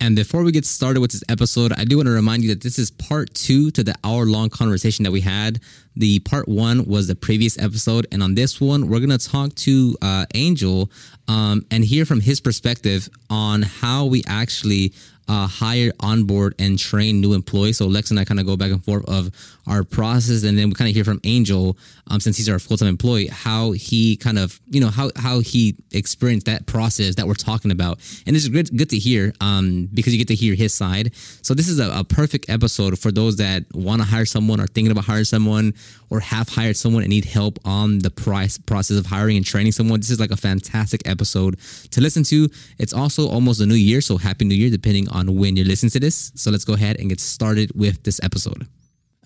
[0.00, 2.62] And before we get started with this episode, I do want to remind you that
[2.62, 5.60] this is part two to the hour long conversation that we had.
[5.96, 8.06] The part one was the previous episode.
[8.12, 10.88] And on this one, we're going to talk to uh, Angel
[11.26, 14.92] um, and hear from his perspective on how we actually
[15.28, 17.76] uh, hire, onboard, and train new employees.
[17.76, 19.30] So Lex and I kind of go back and forth of
[19.66, 22.76] our process, and then we kind of hear from Angel, um, since he's our full
[22.76, 27.26] time employee, how he kind of you know how how he experienced that process that
[27.26, 30.54] we're talking about, and it's good good to hear um, because you get to hear
[30.54, 31.14] his side.
[31.42, 34.66] So this is a, a perfect episode for those that want to hire someone or
[34.66, 35.74] thinking about hiring someone
[36.10, 39.72] or have hired someone and need help on the price process of hiring and training
[39.72, 40.00] someone.
[40.00, 41.58] This is like a fantastic episode
[41.90, 42.48] to listen to.
[42.78, 45.90] It's also almost a new year, so happy new year depending on when you're listening
[45.90, 46.30] to this.
[46.34, 48.66] So let's go ahead and get started with this episode.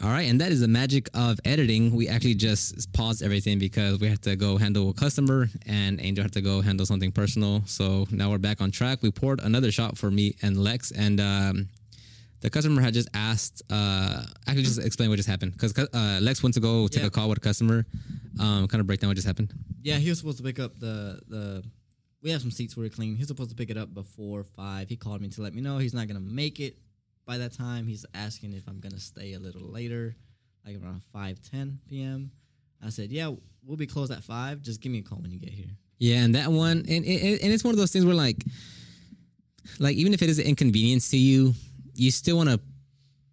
[0.02, 1.94] All right, and that is the magic of editing.
[1.94, 6.24] We actually just paused everything because we had to go handle a customer, and Angel
[6.24, 7.62] had to go handle something personal.
[7.66, 8.98] So now we're back on track.
[9.02, 11.68] We poured another shot for me and Lex, and um,
[12.40, 13.62] the customer had just asked.
[13.70, 17.06] Uh, actually, just explain what just happened because uh, Lex went to go take Yeah.
[17.06, 17.86] a call with a customer.
[18.40, 19.52] Um, kind of break down what just happened.
[19.82, 21.62] Yeah, he was supposed to pick up the the.
[22.22, 23.16] We have some seats we were clean.
[23.16, 24.88] He's supposed to pick it up before five.
[24.88, 26.78] He called me to let me know he's not gonna make it
[27.26, 27.86] by that time.
[27.86, 30.14] He's asking if I'm gonna stay a little later,
[30.64, 32.30] like around five ten p.m.
[32.84, 33.32] I said, yeah,
[33.64, 34.62] we'll be closed at five.
[34.62, 35.70] Just give me a call when you get here.
[35.98, 38.44] Yeah, and that one, and, and and it's one of those things where like,
[39.78, 41.54] like even if it is an inconvenience to you,
[41.94, 42.60] you still want to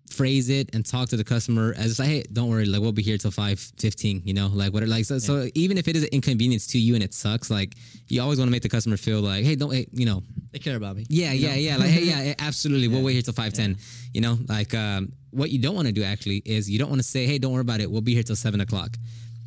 [0.10, 3.02] phrase it and talk to the customer as like, hey, don't worry, like we'll be
[3.04, 5.20] here till five fifteen, you know, like what, like so.
[5.20, 7.76] So even if it is an inconvenience to you and it sucks, like
[8.08, 10.60] you always want to make the customer feel like, hey, don't, hey, you know, They
[10.60, 11.06] care about me.
[11.10, 11.78] yeah, yeah, yeah.
[11.78, 12.88] Like, hey, yeah, absolutely.
[12.88, 13.78] We'll wait here till five ten.
[14.14, 17.00] You know, like um, what you don't want to do actually is you don't want
[17.02, 17.90] to say, hey, don't worry about it.
[17.92, 18.98] We'll be here till seven o'clock.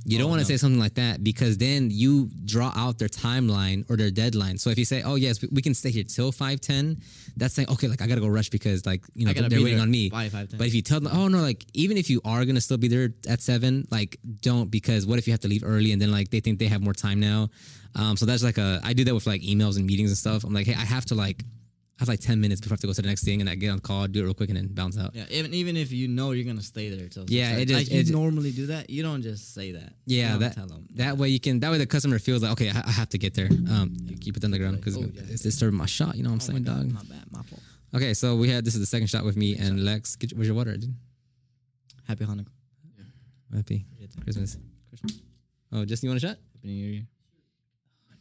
[0.05, 3.89] You don't want to say something like that because then you draw out their timeline
[3.89, 4.59] or their deadline.
[4.59, 7.01] So if you say, oh yes, we, we can stay here till five ten,
[7.37, 9.91] that's saying, okay, like I gotta go rush because like you know they're waiting on
[9.91, 10.11] me.
[10.59, 12.89] But if you tell them, oh no, like even if you are gonna still be
[12.89, 16.11] there at seven, like don't because what if you have to leave early and then
[16.11, 17.49] like they think they have more time now.
[17.95, 20.45] Um, so that's like a I do that with like emails and meetings and stuff.
[20.45, 21.45] I'm like, hey, I have to like
[21.99, 23.49] I have like ten minutes before I have to go to the next thing, and
[23.51, 25.15] I get on the call, do it real quick, and then bounce out.
[25.15, 27.79] Yeah, even even if you know you're gonna stay there till Yeah, six, it just-
[27.79, 28.91] like you it normally do that.
[28.91, 29.93] You don't just say that.
[30.07, 30.89] Yeah, you that tell them.
[30.97, 33.19] that way you can that way the customer feels like okay, I, I have to
[33.19, 33.49] get there.
[33.71, 35.23] Um, you keep it on the ground because oh, yeah.
[35.29, 36.17] it's disturbing my shot.
[36.17, 37.09] You know what I'm Oh my saying, God, dog?
[37.09, 37.63] My bad, my fault.
[37.95, 40.17] Okay, so we had this is the second shot with me and Lex.
[40.17, 40.95] Get, your- where's your water, dude?
[42.09, 42.47] Happy Hanukkah.
[43.55, 43.85] Happy
[44.25, 44.57] Christmas.
[44.89, 45.21] Christmas.
[45.73, 46.37] Oh, Justin, you want a shot?
[46.55, 47.03] Happy New Year.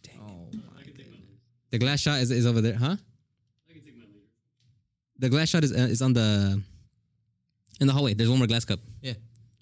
[0.03, 1.07] dang Oh my goodness.
[1.71, 2.97] The glass shot is, is over there, huh?
[5.21, 6.59] The glass shot is uh, is on the
[7.79, 8.15] in the hallway.
[8.15, 8.79] There's one more glass cup.
[9.01, 9.13] Yeah,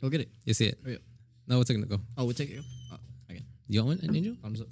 [0.01, 0.29] go get it.
[0.45, 0.79] You see it?
[0.81, 1.01] Hurry up.
[1.47, 1.89] No, we're taking it.
[1.89, 1.99] Go.
[2.17, 2.63] Oh, we'll take it.
[2.93, 2.97] Oh,
[3.29, 3.43] okay.
[3.67, 4.35] You want one, Angel?
[4.41, 4.67] Thumbs up.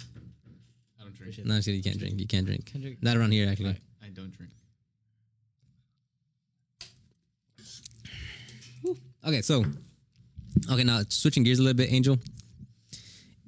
[0.98, 1.44] I don't drink.
[1.44, 2.18] No, you can't drink.
[2.18, 2.70] You can't drink.
[2.72, 3.02] Not drink.
[3.02, 3.76] Not around here, actually.
[4.02, 4.50] I, I don't drink.
[9.26, 9.64] Okay, so
[10.72, 12.18] okay, now switching gears a little bit, Angel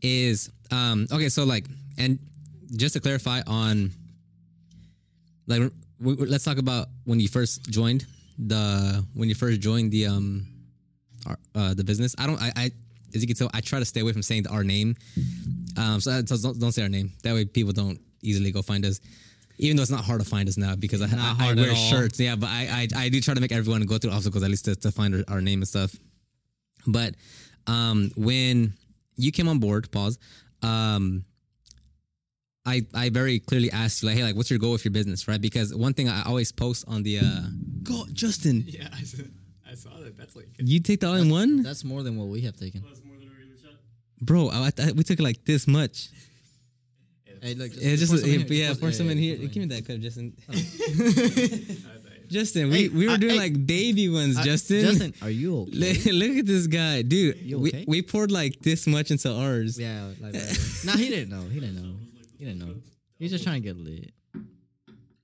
[0.02, 1.64] is um okay, so like
[1.96, 2.18] and
[2.76, 3.92] just to clarify on
[5.46, 8.06] like let's talk about when you first joined
[8.38, 10.47] the when you first joined the um
[11.27, 12.15] our, uh the business.
[12.19, 12.71] I don't I, I
[13.15, 14.97] as you can tell I try to stay away from saying our name.
[15.77, 17.12] Um so, so don't don't say our name.
[17.22, 19.00] That way people don't easily go find us.
[19.59, 22.19] Even though it's not hard to find us now because I, I, I wear shirts,
[22.19, 22.34] yeah.
[22.34, 24.77] But I, I I do try to make everyone go through obstacles at least to,
[24.77, 25.94] to find our, our name and stuff.
[26.87, 27.15] But
[27.67, 28.72] um, when
[29.17, 30.19] you came on board, pause.
[30.62, 31.25] Um,
[32.66, 35.26] I I very clearly asked you like, hey, like, what's your goal with your business,
[35.26, 35.41] right?
[35.41, 37.22] Because one thing I always post on the uh,
[37.82, 39.22] go Justin, Yeah, I, saw-
[39.71, 40.16] I saw that.
[40.19, 42.84] That's like you take the all in one, That's more than what we have taken.
[44.20, 44.50] bro.
[44.50, 46.09] I, I, we took like this much.
[47.43, 48.75] Hey, look, It's just pour some in yeah, here.
[48.75, 49.37] pour some in here.
[49.38, 50.37] pour Give me that cup, Justin.
[50.53, 51.76] in.
[52.28, 53.38] Justin, we, Hey, we were I- doing hey.
[53.38, 54.82] like baby ones, Uh, Justin.
[54.84, 55.72] Justin, are you okay?
[55.72, 57.38] Look, look at this guy, dude.
[57.38, 57.84] You we, okay?
[57.88, 59.78] we poured like this much into ours.
[59.81, 60.43] yeah, like, like,
[60.84, 61.49] nah, he didn't know.
[61.49, 61.94] He didn't know.
[62.40, 62.74] He didn't know.
[63.18, 64.12] He's just trying to get lit.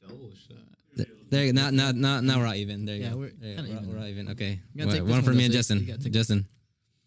[0.06, 0.59] double shot.
[0.94, 1.71] There, there you go.
[1.71, 2.84] Now, we're all even.
[2.84, 3.16] There you Yeah, go.
[3.16, 3.98] we're you kinda We're, even.
[4.01, 4.28] we're even.
[4.33, 4.60] Okay.
[4.74, 5.86] You One one for one, me and Justin.
[6.13, 6.39] Justin.
[6.41, 6.45] You.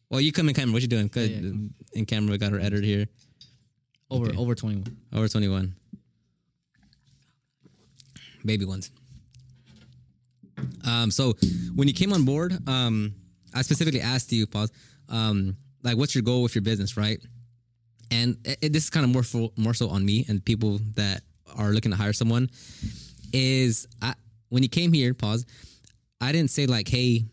[0.09, 0.73] Well, you come in camera.
[0.73, 1.07] What you doing?
[1.09, 1.53] 'Cause Yeah, yeah.
[1.93, 3.07] In camera, we got our editor here.
[4.09, 4.37] Over Okay.
[4.37, 4.97] over twenty one.
[5.13, 5.75] Over 21.
[8.43, 8.89] Baby ones.
[10.85, 11.33] Um, so
[11.75, 13.13] when you came on board, um,
[13.53, 14.71] I specifically asked you, pause,
[15.07, 17.19] um, like, what's your goal with your business, right?
[18.11, 21.21] And it, this is kind of more for, more so on me and people that
[21.57, 22.49] are looking to hire someone.
[23.31, 24.15] Is I,
[24.49, 25.45] when you came here, pause.
[26.21, 27.25] I didn't say like, hey,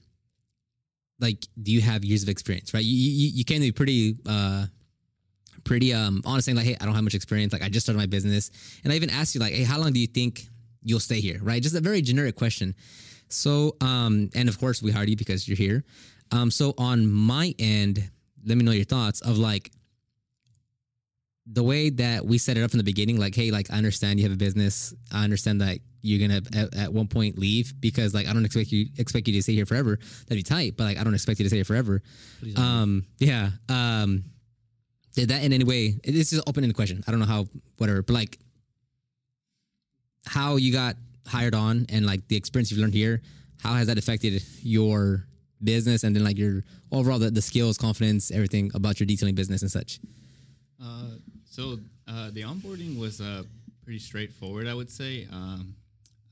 [1.18, 2.84] like, do you have years of experience, right?
[2.84, 4.66] You you, you came to be pretty uh,
[5.64, 7.52] pretty um honest saying like, hey, I don't have much experience.
[7.52, 8.50] Like I just started my business.
[8.84, 10.46] And I even asked you like, hey, how long do you think
[10.82, 11.62] you'll stay here, right?
[11.62, 12.74] Just a very generic question.
[13.28, 15.84] So, um, and of course, we hired you because you're here.
[16.30, 18.08] Um, so on my end,
[18.44, 19.72] let me know your thoughts of like
[21.52, 23.18] the way that we set it up from the beginning.
[23.18, 24.94] Like, hey, like I understand you have a business.
[25.12, 28.72] I understand that you're gonna at, at one point leave because like I don't expect
[28.72, 29.98] you expect you to stay here forever.
[30.26, 32.02] That'd be tight, but like I don't expect you to stay here forever.
[32.56, 33.50] Um, yeah.
[33.68, 34.24] Um,
[35.14, 35.98] did that in any way?
[36.04, 37.02] This is open ended question.
[37.06, 37.46] I don't know how,
[37.78, 38.38] whatever, but like
[40.26, 40.96] how you got
[41.26, 43.22] hired on and like the experience you've learned here,
[43.62, 45.26] how has that affected your
[45.64, 49.62] business and then like your overall the, the skills, confidence, everything about your detailing business
[49.62, 50.00] and such?
[50.82, 51.78] Uh, so
[52.08, 53.42] uh, the onboarding was uh,
[53.84, 55.26] pretty straightforward, I would say.
[55.32, 55.74] Um,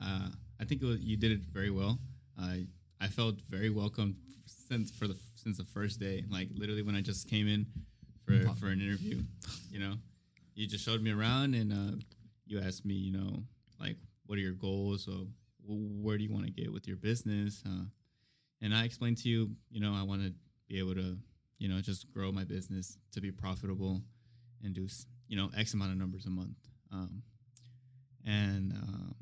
[0.03, 0.29] uh,
[0.61, 1.99] I think it was, you did it very well.
[2.41, 2.57] Uh,
[3.01, 6.25] I felt very welcome since for the since the first day.
[6.31, 7.67] Like literally when I just came in
[8.25, 9.23] for for an interview,
[9.71, 9.95] you know,
[10.55, 11.97] you just showed me around and uh,
[12.47, 13.43] you asked me, you know,
[13.81, 15.27] like what are your goals or
[15.67, 17.63] where do you want to get with your business?
[17.67, 17.85] Uh,
[18.63, 20.33] and I explained to you, you know, I want to
[20.69, 21.17] be able to,
[21.59, 24.01] you know, just grow my business to be profitable
[24.73, 24.89] do
[25.29, 26.57] you know x amount of numbers a month.
[26.93, 27.23] Um,
[28.27, 29.15] and um,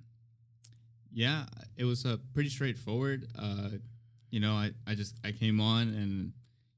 [1.12, 1.44] yeah
[1.76, 3.26] it was uh, pretty straightforward.
[3.38, 3.70] Uh,
[4.30, 6.32] you know I, I just i came on and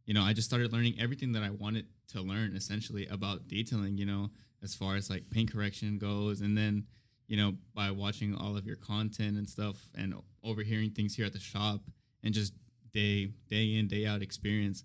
[0.07, 3.97] you know i just started learning everything that i wanted to learn essentially about detailing
[3.97, 4.29] you know
[4.65, 6.41] as far as like paint correction goes.
[6.41, 6.85] And then
[7.29, 11.33] you know by watching all of your content and stuff and overhearing things here at
[11.33, 11.81] the shop
[12.25, 12.55] and just
[12.93, 14.85] day day in day out experience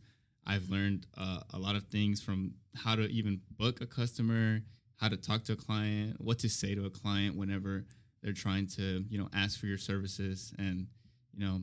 [0.49, 4.61] I've learned uh, a lot of things from how to even book a customer,
[4.97, 7.85] how to talk to a client, what to say to a client whenever
[8.23, 10.87] they're trying to, you know, ask for your services and,
[11.35, 11.61] you know,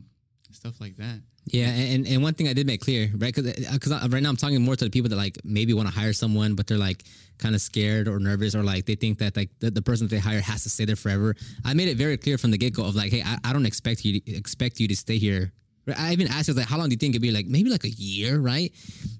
[0.51, 1.19] stuff like that.
[1.45, 3.33] Yeah, and, and one thing I did make clear, right?
[3.33, 5.93] Because because right now I'm talking more to the people that like maybe want to
[5.93, 7.03] hire someone, but they're like
[7.37, 10.15] kind of scared or nervous, or like they think that like the, the person that
[10.15, 11.35] they hire has to stay there forever.
[11.63, 13.65] I made it very clear from the get go of like, hey, I, I don't
[13.65, 15.53] expect you to, expect you to stay here.
[15.97, 17.31] I even asked you like, how long do you think it'd be?
[17.31, 18.73] Like maybe like a year, right?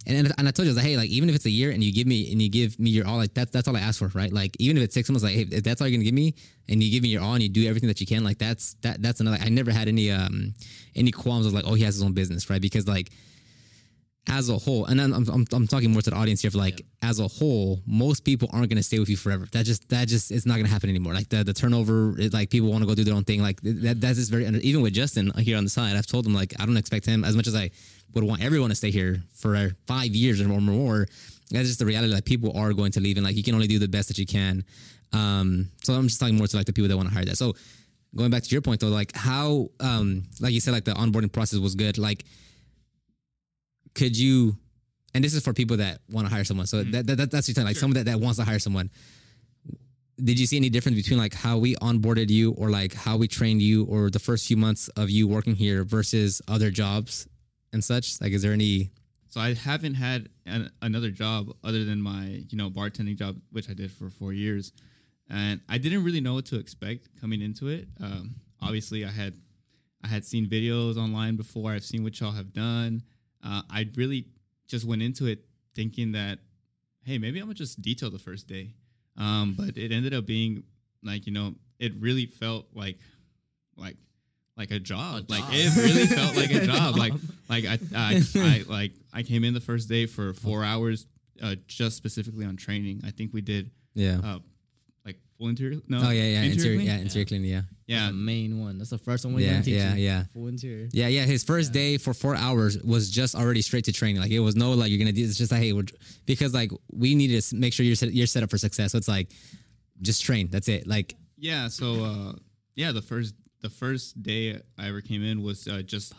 [0.06, 1.50] And and, and I told you I was like, hey, like even if it's a
[1.50, 3.76] year and you give me and you give me your all, like that's that's all
[3.78, 4.32] I ask for, right?
[4.32, 6.36] Like even if it's six months, like hey, if that's all you're gonna give me,
[6.70, 8.74] and you give me your all and you do everything that you can, like that's
[8.82, 9.38] that that's another.
[9.42, 10.54] I never had any um
[10.96, 12.62] any qualms of like, oh, he has his own business, right?
[12.62, 13.12] Because like
[14.30, 16.52] as a whole, and I'm, I'm, I'm talking more to the audience here.
[16.54, 19.48] Like, as a whole, most people aren't going to stay with you forever.
[19.52, 21.14] That just, that just, it's not going to happen anymore.
[21.14, 23.42] Like the, the turnover, it, like people want to go do their own thing.
[23.42, 26.34] Like that, that's just very, even with Justin here on the side, I've told him
[26.34, 27.72] like, I don't expect him as much as I
[28.14, 30.60] would want everyone to stay here for five years or more.
[30.60, 31.08] more
[31.52, 32.14] that's just the reality.
[32.14, 34.18] Like people are going to leave, and like you can only do the best that
[34.18, 34.66] you can.
[35.14, 37.38] Um, so I'm just talking more to like the people that want to hire that.
[37.38, 37.54] So
[38.16, 41.32] going back to your point though, like how, um, like you said, like the onboarding
[41.32, 41.98] process was good.
[41.98, 42.26] Like
[43.98, 44.56] could you
[45.14, 47.56] and this is for people that want to hire someone so that, that, that's your
[47.56, 48.90] time like someone that, that wants to hire someone
[50.24, 53.28] did you see any difference between like how we onboarded you or like how we
[53.28, 57.28] trained you or the first few months of you working here versus other jobs
[57.74, 58.92] and such like is there any
[59.30, 63.70] So I haven't had an, another job other than my, you know, bartending job, which
[63.70, 64.72] I did for four years,
[65.30, 67.88] and I didn't really know what to expect coming into it.
[68.02, 69.34] Um, obviously, I had
[70.04, 71.72] I had seen videos online before.
[71.72, 73.04] I've seen what y'all have done.
[73.44, 74.28] Uh, I really
[74.68, 75.40] just went into it
[75.76, 76.40] thinking that,
[77.04, 78.74] hey, maybe I'm gonna just detail the first day.
[79.18, 80.64] Um, but it ended up being
[81.04, 82.98] like, you know, it really felt like,
[83.76, 83.98] like,
[84.58, 85.30] like a job.
[85.30, 86.98] Like it really felt like a job.
[86.98, 87.14] Like,
[87.50, 91.06] like I, I, I, like I came in the first day for four hours,
[91.42, 93.02] uh, just specifically on training.
[93.06, 94.42] I think we did, yeah uh, like
[95.38, 95.80] full interior.
[95.88, 96.88] No, oh yeah yeah interior, clean?
[96.88, 98.08] yeah interior cleaning yeah yeah.
[98.08, 98.78] the main one.
[98.78, 100.06] That's the first one we Yeah, yeah, teach yeah, you.
[100.06, 100.24] yeah.
[100.34, 100.90] Full interior.
[100.92, 104.32] yeah yeah his first day for four hours was just already straight to training like
[104.32, 105.86] it was no like you're gonna do it's just like hey we're,
[106.26, 108.98] because like we need to make sure you're set, you're set up for success so
[108.98, 109.30] it's like
[110.02, 112.34] just train that's it like Yeah, so uh,
[112.76, 116.14] yeah, the first the first day I ever came in was uh, just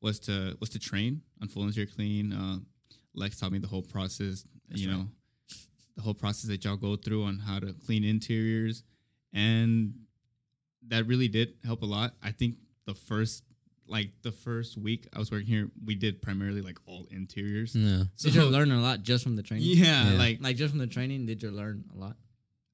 [0.00, 2.32] was to was to train on full interior clean.
[2.32, 2.58] Uh,
[3.14, 4.44] Lex taught me the whole process.
[4.74, 5.06] you know,
[5.98, 8.84] the whole process that y'all go through on how to clean interiors,
[9.32, 9.92] and
[10.86, 12.14] that really did help a lot.
[12.22, 12.54] I think
[12.86, 13.42] the first
[13.88, 17.74] like the first week I was working here, we did primarily like all interiors.
[17.74, 19.66] no Did you learn a lot just from the training?
[19.66, 20.18] Yeah, Yeah.
[20.18, 22.16] like Like just from the training, did you learn a lot?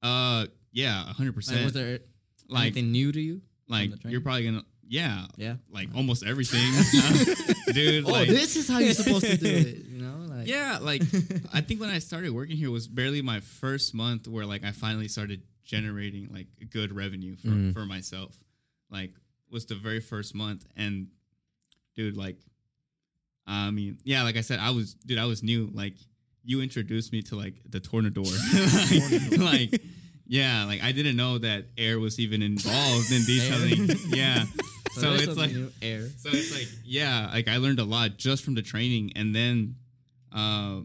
[0.03, 1.99] uh, yeah, hundred Like, was there
[2.47, 3.41] Like anything new to you?
[3.67, 5.55] like you're probably gonna yeah Yeah.
[5.71, 6.71] like almost everything
[7.73, 9.85] dude Oh, like, this is how you're supposed to do it.
[9.85, 11.01] You know, like yeah like
[11.53, 14.71] i think when i started working here was barely my first month where like i
[14.71, 17.73] finally started generating like good revenue for, Mm.
[17.73, 18.35] for myself
[18.91, 19.11] like
[19.51, 21.07] was the very first month and
[21.95, 22.37] dude like
[23.47, 25.93] i mean yeah like i said i was dude i was new like
[26.43, 28.29] you introduced me to like the tornador
[29.39, 29.81] like, like
[30.27, 33.89] Yeah, like I didn't know that air was even involved in detailing.
[34.09, 34.45] yeah.
[34.95, 36.07] So, it's like air.
[36.17, 39.75] so it's like yeah, like I learned a lot just from the training and then
[40.33, 40.81] uh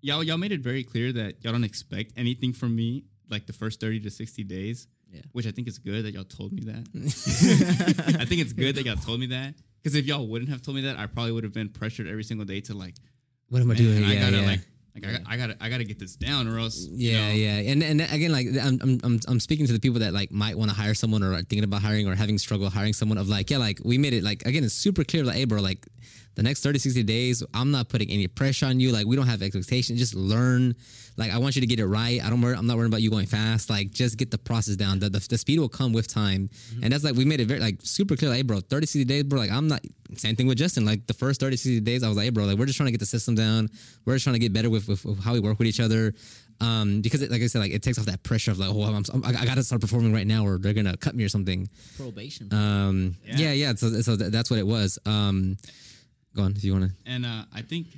[0.00, 3.52] y'all y'all made it very clear that y'all don't expect anything from me like the
[3.52, 4.86] first 30 to 60 days.
[5.10, 5.20] Yeah.
[5.32, 6.88] Which I think is good that y'all told me that.
[8.20, 9.54] I think it's good that y'all told me that.
[9.82, 12.24] Because if y'all wouldn't have told me that, I probably would have been pressured every
[12.24, 12.94] single day to like,
[13.48, 14.02] What am I doing?
[14.02, 14.46] I yeah, gotta yeah.
[14.46, 14.60] like,
[14.94, 17.32] like I, got- I gotta, I gotta get this down, or else, you Yeah, know,
[17.34, 20.30] yeah, and and again, like I'm I'm I'm, I'm speaking to the people that like
[20.30, 23.18] might want to hire someone or are thinking about hiring or having struggle hiring someone.
[23.18, 25.24] Of like, yeah, like we made it like again, it's super clear.
[25.24, 25.84] Like, hey, bro, like
[26.34, 28.90] the next 30, 60 days, I'm not putting any pressure on you.
[28.92, 29.98] Like, we don't have expectations.
[29.98, 30.74] Just learn.
[31.16, 32.20] Like, I want you to get it right.
[32.24, 32.40] I don't.
[32.40, 33.70] Worry, I'm not worried about you going fast.
[33.70, 34.98] Like, just get the process down.
[34.98, 36.50] The, the, the speed will come with time,
[36.82, 38.30] and that's like we made it very like super clear.
[38.30, 39.38] Like, hey, bro, 30, 60 days, bro.
[39.38, 39.80] Like, I'm not.
[40.16, 40.84] Same thing with Justin.
[40.84, 42.86] Like the first 30, 60 days, I was like, hey, bro, like we're just trying
[42.88, 43.68] to get the system down.
[44.04, 46.14] We're just trying to get better with, with, with how we work with each other.
[46.60, 48.82] Um, because it, like I said, like it takes off that pressure of like, oh,
[48.82, 51.28] I'm, I'm, I got to start performing right now, or they're gonna cut me or
[51.28, 51.68] something.
[51.96, 52.52] Probation.
[52.52, 53.52] Um, yeah, Yeah.
[53.52, 53.74] yeah.
[53.74, 54.98] so, so th- that's what it was.
[55.04, 55.56] Um,
[56.34, 57.10] go on if you want to.
[57.10, 57.88] and uh, I think,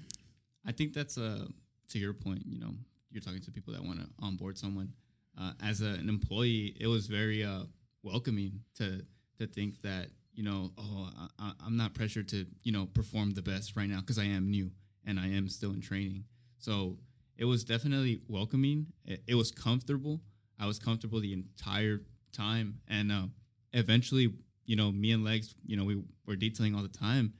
[0.66, 1.46] I think that's uh,
[1.90, 2.42] to your point.
[2.46, 2.70] You know,
[3.10, 4.92] you're talking to people that want to onboard someone.
[5.38, 7.64] Uh, as a, an employee, it was very uh,
[8.02, 9.02] welcoming to
[9.38, 13.42] to think that you know, oh, I, I'm not pressured to you know perform the
[13.42, 14.70] best right now because I am new
[15.06, 16.24] and I am still in training.
[16.58, 16.98] So
[17.38, 18.86] it was definitely welcoming.
[19.04, 20.20] It, it was comfortable.
[20.58, 22.00] I was comfortable the entire
[22.32, 23.26] time, and uh,
[23.72, 24.32] eventually,
[24.64, 27.34] you know, me and Lex, you know, we were detailing all the time,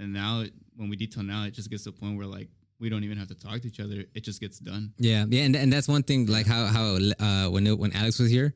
[0.00, 2.48] and now it, when we detail now, it just gets to the point where like
[2.80, 4.04] we don't even have to talk to each other.
[4.14, 4.92] It just gets done.
[4.98, 6.26] Yeah, yeah, and, and that's one thing.
[6.26, 8.54] Like how how uh, when it, when Alex was here,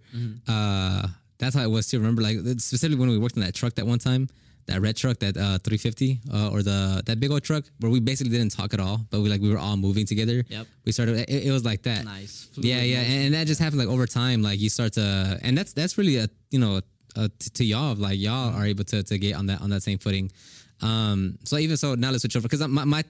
[0.48, 1.06] uh,
[1.38, 1.98] that's how it was too.
[1.98, 4.28] Remember, like specifically when we worked on that truck that one time,
[4.66, 8.00] that red truck, that uh, 350, uh, or the that big old truck, where we
[8.00, 10.44] basically didn't talk at all, but we like we were all moving together.
[10.48, 10.66] Yep.
[10.84, 11.18] We started.
[11.28, 12.04] It, it was like that.
[12.04, 12.48] nice.
[12.54, 13.12] Yeah, Fluid yeah, motion.
[13.12, 14.42] and, and that just happened like over time.
[14.42, 16.80] Like you start to, and that's that's really a you know
[17.16, 19.70] a, t- to y'all of like y'all are able to to get on that on
[19.70, 20.30] that same footing.
[20.83, 23.04] Um, so even so, now let's switch over because my my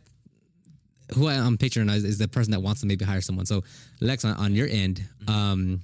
[1.14, 3.46] who I'm picturing is, is the person that wants to maybe hire someone.
[3.46, 3.62] So
[4.00, 5.80] Lex, on, on your end, um,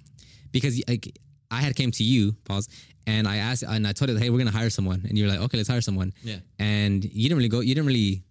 [0.53, 1.19] because like
[1.51, 2.69] I had came to you, pause,
[3.07, 5.41] and I asked and I told you, hey, we're gonna hire someone, and you're like,
[5.41, 6.13] okay, let's hire someone.
[6.23, 6.37] Yeah.
[6.59, 7.61] And you didn't really go.
[7.61, 8.23] You didn't really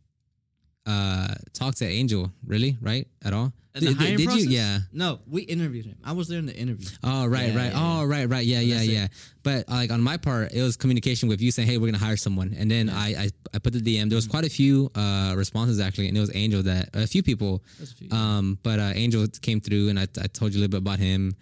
[0.89, 3.07] uh talk to Angel, really, right?
[3.23, 3.53] At all?
[3.75, 4.49] At Did- did- did you?
[4.49, 4.79] Yeah.
[4.91, 5.97] No, we interviewed him.
[6.03, 6.87] I was there in the interview.
[7.03, 7.71] Oh right, Yeah, right.
[7.71, 8.45] yeah, oh right, right.
[8.45, 8.93] Yeah, yeah, that's it.
[8.93, 9.07] yeah.
[9.43, 12.17] But like on my part, it was communication with you saying, "Hey, we're gonna hire
[12.17, 14.09] someone," and then I, I I put the DM.
[14.09, 17.21] There was quite a few uh responses actually, and it was Angel that a few
[17.23, 17.63] people.
[17.81, 18.09] A few.
[18.11, 20.99] Um, but uh, Angel came through, and I, I told you a little bit about
[20.99, 21.35] him.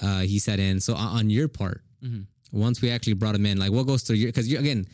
[0.00, 0.80] Uh, he sat in.
[0.80, 2.22] So on, your part, Mm-hmm.
[2.66, 4.28] once we actually brought him in, like what goes through your?
[4.28, 4.86] Because you again,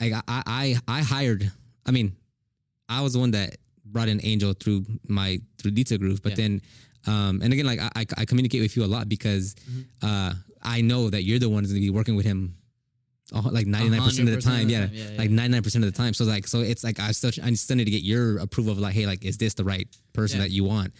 [0.00, 1.50] I, I I I hired.
[1.86, 2.12] I mean,
[2.88, 6.36] I was the one that brought in Angel through my through Detail Groove, but Yeah.
[6.36, 6.62] then
[7.06, 10.06] um and again like I, I I communicate with you a lot because Mm-hmm.
[10.06, 10.34] uh
[10.64, 12.54] I know that you're the one who's gonna be working with him
[13.34, 14.90] uh, like 99% of the time of the yeah, time.
[14.94, 17.76] Yeah, like 99% of the time so like so it's like I still I still
[17.76, 20.44] need to get your approval of like hey like is this the right person Yeah.
[20.46, 20.92] that you want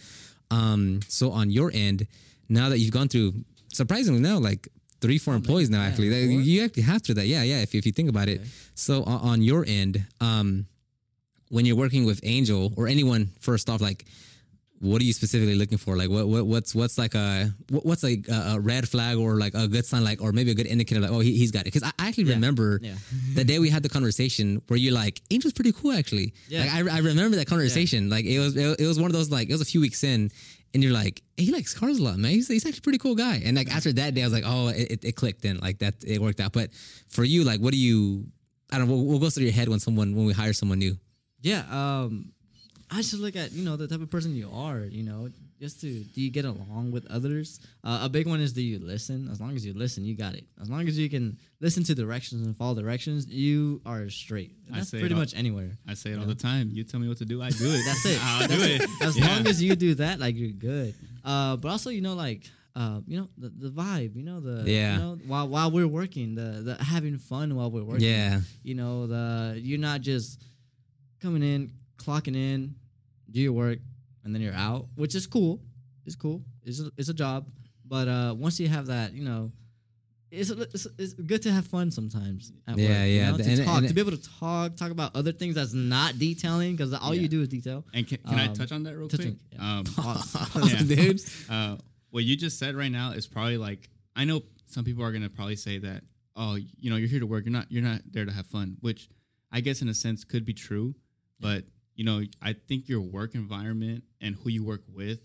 [0.51, 2.07] um so on your end
[2.49, 3.33] now that you've gone through
[3.71, 4.67] surprisingly now like
[4.99, 7.73] three four employees now Oh, actually Like, you actually have to that yeah yeah if,
[7.75, 8.41] if you think about it
[8.75, 10.65] so on, on your end um
[11.53, 14.05] when you're working with Angel or anyone, first off, like,
[14.79, 15.95] what are you specifically looking for?
[15.95, 19.31] Like, what, what what's what's like a what- what's like a, a red flag or
[19.45, 21.61] like a good sign, like, or maybe a good indicator, like, oh, he, he's got
[21.61, 21.65] it.
[21.71, 22.33] Because I I actually Yeah.
[22.39, 22.95] remember Yeah.
[23.39, 26.33] the day we had the conversation where you're like, Angel's pretty cool, actually.
[26.49, 26.61] Yeah.
[26.61, 28.09] Like, I, I remember that conversation.
[28.09, 30.31] Like, it was it, was one of those like it was a few weeks in.
[30.73, 32.31] And you're like, hey, he likes cars a lot, man.
[32.31, 33.35] He's, he's actually a pretty cool guy.
[33.45, 35.77] And like after that day, I was like, oh, it, it- it clicked and like
[35.79, 36.51] that, it worked out.
[36.51, 36.71] But
[37.09, 38.25] for you, like, what do you?
[38.71, 38.95] I don't know.
[38.97, 40.97] What, what goes through your head when someone when we hire someone new?
[41.43, 42.31] Yeah, um,
[42.89, 44.79] I just look at you know the type of person you are.
[44.79, 47.59] You know, just to do you get along with others?
[47.83, 49.27] Uh, a big one is do you listen?
[49.31, 50.45] As long as you listen, you got it.
[50.61, 54.51] As long as you can listen to directions and follow directions, you are straight.
[54.67, 55.71] And I That's say it pretty all- much anywhere.
[55.87, 56.69] I say it all the time.
[56.71, 57.81] You tell me what to do, I do it.
[57.85, 58.19] That's it.
[58.23, 58.81] I'll That's do it.
[58.81, 58.89] it.
[59.01, 59.27] As Yeah.
[59.27, 60.93] long as you do that, like you're good.
[61.25, 62.49] Uh, but also, you know, like.
[62.75, 64.93] Uh, you know the, the vibe, you know the Yeah.
[64.93, 68.07] you know while while we're working, the the having fun while we're working.
[68.07, 68.41] Yeah.
[68.63, 70.41] you know the you're not just
[71.23, 72.75] coming in clocking in
[73.31, 73.79] do your work
[74.23, 75.59] and then you're out which is cool
[76.05, 77.47] it's cool it's a, it's a job
[77.85, 79.49] but uh once you have that you know
[80.35, 83.43] it's, it's, it's good to have fun sometimes at Yeah, work, you yeah, know, to
[83.43, 86.75] and- talk and- to be able to talk talk about other things that's not detailing
[86.75, 87.21] because all Yeah.
[87.21, 89.35] you do is detail And can, can I Um, touch on that real touch quick?
[89.35, 89.77] on- yeah.
[89.79, 90.71] Um, Pause.
[90.89, 90.95] Yeah.
[90.95, 91.21] dude.
[91.49, 91.77] uh,
[92.09, 95.29] what you just said right now is probably like I know some people are gonna
[95.29, 96.03] probably say that
[96.35, 98.77] oh you know you're here to work you're not you're not there to have fun
[98.81, 99.09] which
[99.51, 100.95] I guess in a sense could be true
[101.43, 105.19] but you know I think your work environment and who you work with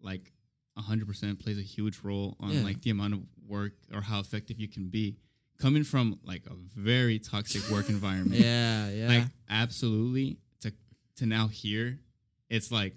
[0.00, 0.32] like
[0.76, 2.62] hundred percent plays a huge role on Yeah.
[2.64, 5.16] like the amount of work or how effective you can be.
[5.58, 9.06] Coming from like a very toxic work environment, Yeah, yeah.
[9.08, 10.72] like absolutely to
[11.16, 11.98] to now here,
[12.50, 12.96] it's like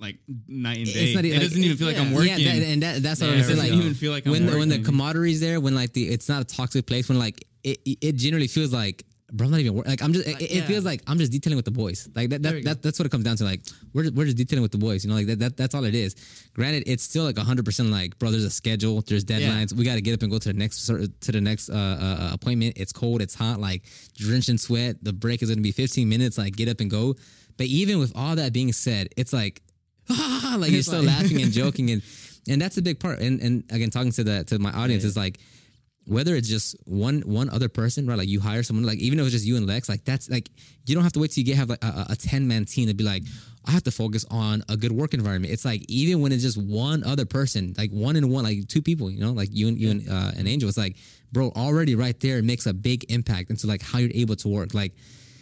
[0.00, 0.18] like
[0.48, 1.14] night and It's day.
[1.14, 2.38] not it like, doesn't even feel like I'm working.
[2.38, 3.56] Yeah, that, and that, that's what Yeah, I'm saying.
[3.56, 4.84] doesn't Like, even feel like I'm when the, when the working.
[4.84, 8.12] camaraderie is there, when like the it's not a toxic place, when like it it
[8.16, 9.04] generally feels like.
[9.34, 10.28] Bro, I'm not even like I'm just.
[10.28, 10.66] It, Like, it yeah.
[10.66, 12.08] feels like I'm just detailing with the boys.
[12.14, 13.44] Like that, that, that that's what it comes down to.
[13.44, 13.62] Like
[13.92, 15.04] we're we're just detailing with the boys.
[15.04, 15.40] You know, like that.
[15.40, 16.14] that that's all it is.
[16.54, 18.30] Granted, it's still like 100 percent like, bro.
[18.30, 19.02] There's a schedule.
[19.02, 19.72] There's deadlines.
[19.72, 22.30] We got to get up and go to the next to the next uh, uh,
[22.32, 22.74] appointment.
[22.76, 23.20] It's cold.
[23.22, 23.58] It's hot.
[23.58, 23.82] Like
[24.16, 25.02] drenched in sweat.
[25.02, 26.38] The break is going to be 15 minutes.
[26.38, 27.16] Like get up and go.
[27.56, 29.62] But even with all that being said, it's like,
[30.10, 32.02] ah, like you're still laughing and joking and
[32.48, 33.18] and that's a big part.
[33.18, 35.38] And and again, talking to the to my audience is like
[36.06, 38.18] whether it's just one one other person, right?
[38.18, 40.50] Like you hire someone, like even if it's just you and Lex, like that's like
[40.86, 42.88] you don't have to wait till you get have like a, a ten man team
[42.88, 43.22] to be like,
[43.66, 45.52] I have to focus on a good work environment.
[45.52, 48.82] It's like even when it's just one other person, like one in one, like two
[48.82, 50.96] people, you know, like you and you and uh, an angel, it's like,
[51.32, 54.74] bro, already right there makes a big impact into like how you're able to work,
[54.74, 54.92] like.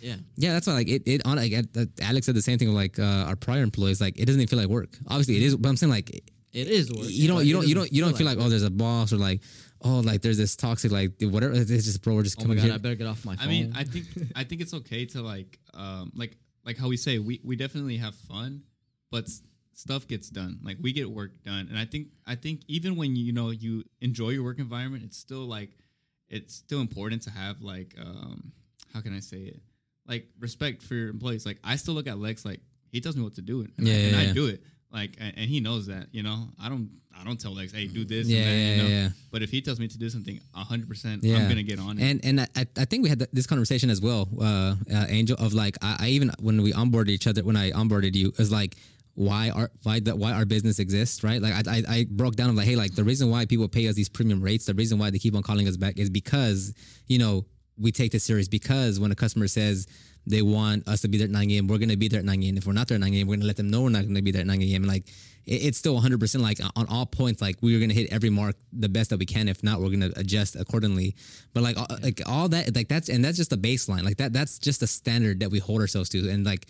[0.00, 0.16] yeah.
[0.36, 1.52] Yeah, that's why like it, it on like
[2.00, 4.00] Alex said the same thing with like uh, our prior employees.
[4.00, 4.96] Like it doesn't even feel like work.
[5.08, 6.10] Obviously, it is, but I'm saying like
[6.52, 7.06] It is work.
[7.08, 9.16] you don't you don't you don't you don't feel like, oh there's a boss or
[9.16, 9.40] like
[9.84, 12.56] oh like there's this toxic like whatever it's just bro we're just Oh my coming
[12.58, 13.44] god, here I better get off my phone.
[13.46, 16.96] I mean, I think I think it's okay to like um like like how we
[16.96, 18.62] say we we definitely have fun,
[19.10, 19.42] but s-
[19.74, 20.60] stuff gets done.
[20.62, 23.84] Like we get work done, and I think I think even when you know you
[24.00, 25.70] enjoy your work environment, it's still like
[26.28, 28.52] it's still important to have like um
[28.92, 29.60] how can I say it
[30.06, 31.44] like respect for your employees.
[31.46, 32.60] Like I still look at Lex like
[32.90, 34.32] he tells me what to do, and, Yeah, I, and yeah, I yeah.
[34.32, 34.62] do it.
[34.92, 36.48] Like and, and he knows that, you know.
[36.62, 38.26] I don't I don't tell Lex, hey, do this.
[38.26, 38.88] Yeah, and that, yeah, you know?
[38.88, 39.08] yeah.
[39.30, 41.38] But if he tells me to do something, hundred percent, Yeah.
[41.38, 42.02] I'm gonna get on it.
[42.02, 45.52] and and I, I think we had this conversation as well uh, uh angel of
[45.54, 48.76] like I, I even when we onboarded each other when I onboarded you is like
[49.14, 52.48] why our why the why our business exists right like I, I I broke down
[52.48, 54.98] of like hey like the reason why people pay us these premium rates the reason
[54.98, 56.72] why they keep on calling us back is because
[57.08, 57.44] you know
[57.82, 59.86] we take this serious because when a customer says
[60.26, 61.66] they want us to be there at 9 a.m.
[61.66, 62.56] We're going to be there at 9 a.m.
[62.56, 64.02] If we're not there at 9 a.m., we're going to let them know we're not
[64.02, 64.82] going to be there at 9 a.m.
[64.82, 65.08] And like,
[65.46, 68.54] it, it's still 100% like on all points, like we're going to hit every mark
[68.72, 69.48] the best that we can.
[69.48, 71.16] If not, we're going to adjust accordingly.
[71.54, 74.04] But like, all- like all that, like that's, and that's just the baseline.
[74.04, 76.28] Like that, that's just a standard that we hold ourselves to.
[76.30, 76.66] And like,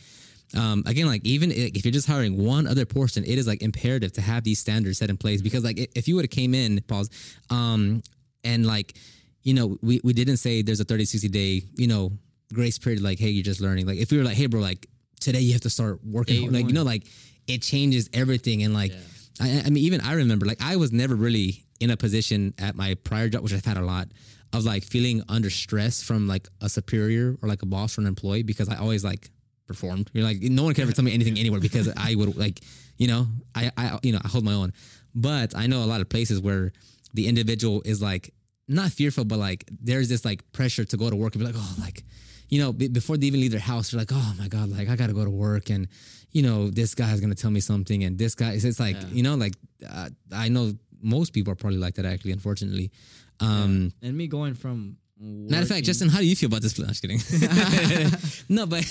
[0.57, 4.12] um, again, like even if you're just hiring one other person, it is like imperative
[4.14, 6.81] to have these standards set in place because like if you would have came in,
[6.83, 7.11] pause,
[7.51, 8.03] um,
[8.44, 8.94] and like,
[9.42, 12.12] you know, we, we didn't say there's a 30, 60 day, you know,
[12.52, 13.02] grace period.
[13.02, 13.87] Like, hey, you're just learning.
[13.87, 14.87] Like if we were like, hey, bro, like
[15.20, 16.55] today you have to start working, hard.
[16.55, 17.07] like, you know, like
[17.46, 18.62] it changes everything.
[18.62, 18.92] And like,
[19.40, 22.76] I, I mean, even I remember, like I was never really in a position at
[22.76, 24.09] my prior job, which I've had a lot
[24.52, 28.07] of like feeling under stress from like a superior or like a boss or an
[28.07, 29.31] employee because I always like
[29.66, 30.11] performed.
[30.12, 32.61] You're like no one can ever tell me anything anywhere because I would like
[32.98, 34.72] you know I I you know I hold my own.
[35.14, 36.72] But I know a lot of places where
[37.14, 38.33] the individual is like
[38.72, 41.56] not fearful, but like there's this like pressure to go to work and be like
[41.58, 42.02] oh like
[42.48, 44.88] you know b- before they even leave their house they're like oh my god like
[44.88, 45.88] I got to go to work and
[46.32, 49.08] you know this guy's gonna tell me something and this guy it's it's like Yeah.
[49.12, 49.54] you know like
[49.88, 52.90] uh, I know most people are probably like that actually unfortunately.
[53.40, 56.76] Um, and me going from Matter of fact, Justin, how do you feel about this?
[56.80, 57.20] I'm just kidding.
[58.48, 58.82] no, but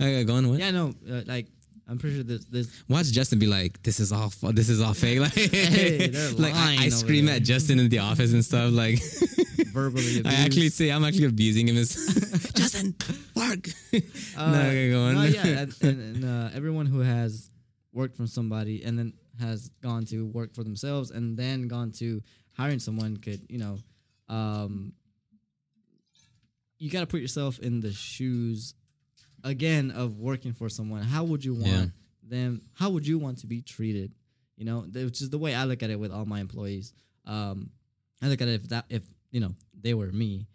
[0.00, 0.48] okay, go on.
[0.50, 0.58] What?
[0.58, 1.46] Yeah, no, uh, like
[1.88, 4.30] I'm pretty sure this this Watch Justin be like, "This is all.
[4.30, 7.36] fu- This is all fake." Like, Hey, they're like I, lying I over scream there.
[7.36, 8.72] at Justin in the office and stuff.
[8.72, 8.98] Like,
[9.72, 10.26] verbally abused.
[10.26, 11.76] I actually say I'm actually abusing him.
[11.76, 11.94] As
[12.56, 12.94] Justin,
[13.36, 13.68] work.
[14.36, 15.14] Uh, no, okay, go on.
[15.14, 17.50] no, yeah, and, and, and uh, everyone who has
[17.92, 22.20] worked from somebody and then has gone to work for themselves and then gone to
[22.52, 23.78] hiring someone could, you know,
[24.28, 24.92] um,
[26.78, 28.74] you got to put yourself in the shoes
[29.46, 31.02] again of working for someone.
[31.02, 31.86] How would you want Yeah.
[32.28, 32.62] them?
[32.74, 34.12] How would you want to be treated?
[34.56, 36.92] You know, which is the way I look at it with all my employees.
[37.26, 37.70] Um,
[38.22, 40.46] I look at it if that if you know they were me.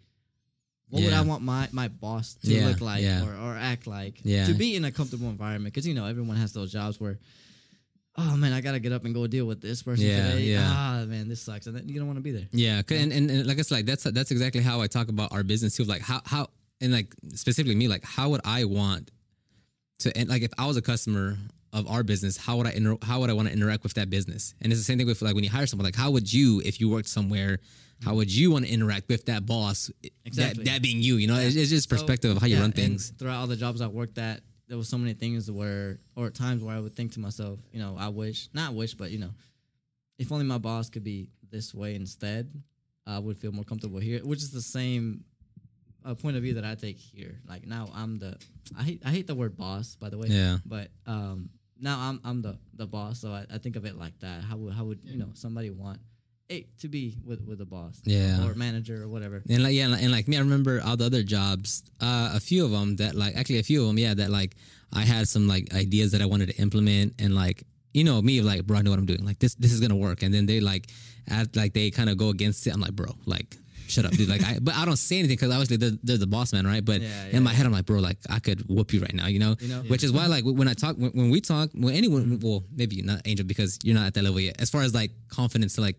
[0.90, 3.24] What would I want my, my boss to Yeah, look like yeah.
[3.24, 4.44] or, or act like Yeah.
[4.44, 5.72] to be in a comfortable environment?
[5.72, 7.18] Because you know everyone has those jobs where,
[8.18, 10.44] oh man, I gotta get up and go deal with this person Yeah, today.
[10.52, 10.66] yeah.
[10.70, 12.46] Ah man, this sucks, and then you don't want to be there.
[12.52, 12.82] Yeah.
[12.90, 15.42] and, and, and like I said, like that's that's exactly how I talk about our
[15.42, 15.84] business too.
[15.84, 16.50] Like how how
[16.82, 19.10] and like specifically me, like how would I want
[20.00, 21.38] to and like if I was a customer
[21.72, 24.10] of our business, how would I inter- how would I want to interact with that
[24.10, 24.54] business?
[24.60, 26.60] And it's the same thing with like when you hire someone, like how would you
[26.64, 27.60] if you worked somewhere,
[28.04, 29.90] how would you want to interact with that boss?
[30.24, 30.64] Exactly.
[30.64, 32.62] That, that being you, you know, it's, it's just So, perspective of how you yeah,
[32.62, 33.12] run things.
[33.18, 36.64] Throughout all the jobs I worked at, there was so many things where, or times
[36.64, 39.30] where I would think to myself, you know, I wish, not wish, but you know,
[40.18, 42.50] if only my boss could be this way instead,
[43.06, 44.20] I would feel more comfortable here.
[44.20, 45.24] Which is the same
[46.04, 47.40] uh, point of view that I take here.
[47.48, 48.36] Like now, I'm the,
[48.78, 50.28] I hate, I hate the word boss, by the way.
[50.28, 50.58] Yeah.
[50.66, 54.18] But um, now I'm I'm the the boss, so I, I think of it like
[54.20, 54.42] that.
[54.42, 56.00] How would how would you know somebody want
[56.48, 58.44] it to be with with the boss, Yeah.
[58.46, 59.42] or manager or whatever.
[59.48, 61.82] And like yeah, and like, and like me, I remember all the other jobs.
[62.00, 64.56] Uh, a few of them that like actually a few of them, yeah, that like
[64.92, 68.42] I had some like ideas that I wanted to implement, and like you know me,
[68.42, 69.24] like bro, I know what I'm doing.
[69.24, 70.22] Like this, this is gonna work.
[70.22, 70.88] And then they like,
[71.28, 72.70] act like they kind of go against it.
[72.74, 73.56] I'm like, bro, like
[73.88, 74.28] shut up, dude.
[74.28, 76.84] Like, I, but I don't say anything because obviously they're, they're the boss man, right?
[76.84, 77.56] But Yeah, in my yeah.
[77.56, 79.56] head, I'm like, bro, like I could whoop you right now, you know?
[79.60, 79.82] You know?
[79.82, 83.02] Which is why, like, when I talk, when, when we talk, when anyone, well, maybe
[83.02, 84.60] not Angel because you're not at that level yet.
[84.60, 85.96] As far as like confidence to like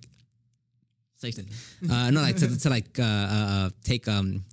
[1.18, 1.48] Satan.
[1.92, 4.44] uh, no, like to, to like uh, uh, take um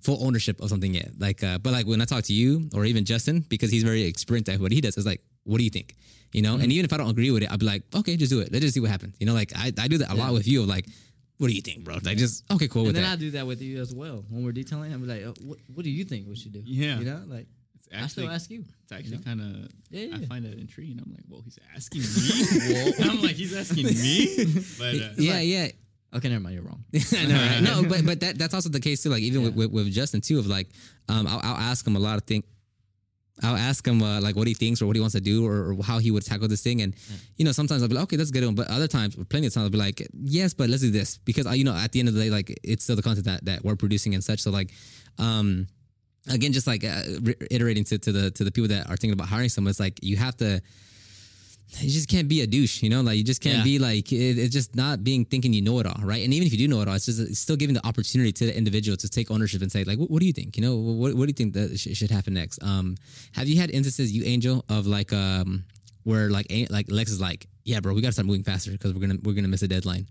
[0.00, 1.10] full ownership of something yet.
[1.18, 4.04] Like, uh, but like when I talk to you or even Justin, because he's very
[4.04, 5.94] experienced at what he does, it's like, what do you think?
[6.32, 8.30] You know, and even if I don't agree with it, I'll be like, okay, just
[8.30, 8.52] do it.
[8.52, 9.16] Let's just see what happens.
[9.18, 10.62] You know, like I, I do that a lot with you.
[10.62, 10.86] Of like,
[11.40, 11.96] what do you think, bro?
[12.04, 13.12] Like, just okay, cool And with then that.
[13.14, 14.24] I do that with you as well.
[14.28, 16.62] When we're detailing, I'm like, oh, what, what do you think we should do?
[16.64, 16.98] Yeah.
[16.98, 17.46] You know, like
[17.90, 18.62] It's I still ask you.
[18.82, 21.00] it's actually kind of Yeah, yeah, I find that intriguing.
[21.04, 22.92] I'm like, well, he's asking me.
[23.10, 24.44] I'm like, he's asking me.
[24.78, 25.68] But uh, yeah, yeah.
[26.12, 26.56] Okay, never mind.
[26.56, 26.84] You're wrong.
[26.94, 27.60] I know, right?
[27.62, 29.08] No, but but that that's also the case too.
[29.10, 30.68] Like even with, with, with Justin too, of like,
[31.08, 32.44] um, I'll, I'll ask him a lot of things.
[33.42, 35.72] I'll ask him uh, like what he thinks or what he wants to do or,
[35.72, 36.94] or how he would tackle this thing, and
[37.36, 38.54] you know sometimes I'll be like, okay, that's a good one.
[38.54, 41.46] But other times, plenty of times, I'll be like, yes, but let's do this because
[41.46, 43.44] uh, you know at the end of the day, like it's still the content that,
[43.44, 44.40] that we're producing and such.
[44.40, 44.72] So like,
[45.18, 45.66] um,
[46.28, 49.28] again, just like uh, reiterating to, to the to the people that are thinking about
[49.28, 50.60] hiring someone, it's like you have to
[51.78, 53.00] you just can't be a douche, you know.
[53.00, 53.64] Like you just can't Yeah.
[53.64, 56.24] be like it, it's just not being thinking you know it all, right?
[56.24, 58.32] And even if you do know it all, it's just it's still giving the opportunity
[58.32, 60.56] to the individual to take ownership and say like, what, what do you think?
[60.56, 62.62] You know, what, what do you think that sh- should happen next?
[62.62, 62.96] Um,
[63.32, 65.64] have you had instances, you Angel, of like um
[66.04, 69.00] where like like Lex is like, yeah, bro, we gotta start moving faster because we're
[69.00, 70.06] gonna we're gonna miss a deadline.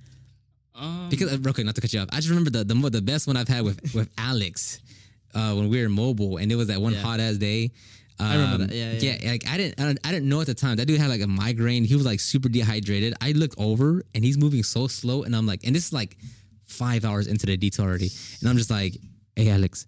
[0.76, 2.76] um, Because uh, real quick, not to cut you off, I just remember the the,
[2.90, 4.80] the best one I've had with with Alex
[5.36, 7.02] uh, when we were mobile, and it was that one Yeah.
[7.02, 7.72] hot ass day.
[8.20, 8.76] I remember Um, that.
[8.76, 9.32] Yeah, yeah.
[9.32, 11.22] like I didn't, I didn't, I didn't know at the time that dude had like
[11.22, 11.84] a migraine.
[11.86, 13.14] He was like super dehydrated.
[13.22, 16.18] I look over and he's moving so slow, and I'm like, and this is like
[16.66, 18.10] five hours into the detail already,
[18.42, 18.98] and I'm just like,
[19.36, 19.88] hey Alex,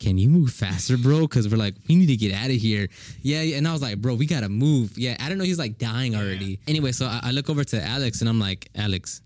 [0.00, 1.20] can you move faster, bro?
[1.22, 2.88] Because we're like, we need to get out of here.
[3.22, 3.56] Yeah, yeah.
[3.56, 4.98] And I was like, bro, we gotta move.
[4.98, 6.60] Yeah, I didn't know he's like dying already.
[6.68, 9.22] Anyway, so I, I look over to Alex and I'm like, Alex,